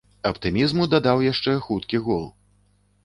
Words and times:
Аптымізму 0.29 0.87
дадаў 0.95 1.21
яшчэ 1.31 1.53
хуткі 1.67 2.03
гол. 2.09 2.25